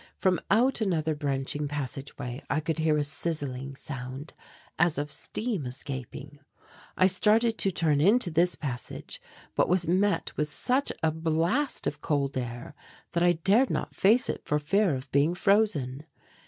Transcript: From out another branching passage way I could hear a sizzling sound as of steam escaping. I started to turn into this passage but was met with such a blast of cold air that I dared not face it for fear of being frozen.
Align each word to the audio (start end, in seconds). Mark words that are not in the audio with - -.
From 0.17 0.41
out 0.49 0.81
another 0.81 1.13
branching 1.13 1.67
passage 1.67 2.17
way 2.17 2.41
I 2.49 2.59
could 2.59 2.79
hear 2.79 2.97
a 2.97 3.03
sizzling 3.03 3.75
sound 3.75 4.33
as 4.79 4.97
of 4.97 5.11
steam 5.11 5.67
escaping. 5.67 6.39
I 6.97 7.05
started 7.05 7.59
to 7.59 7.69
turn 7.71 8.01
into 8.01 8.31
this 8.31 8.55
passage 8.55 9.21
but 9.53 9.69
was 9.69 9.87
met 9.87 10.35
with 10.35 10.49
such 10.49 10.91
a 11.03 11.11
blast 11.11 11.85
of 11.85 12.01
cold 12.01 12.35
air 12.35 12.73
that 13.11 13.21
I 13.21 13.33
dared 13.33 13.69
not 13.69 13.93
face 13.93 14.27
it 14.27 14.41
for 14.43 14.57
fear 14.57 14.95
of 14.95 15.11
being 15.11 15.35
frozen. 15.35 16.05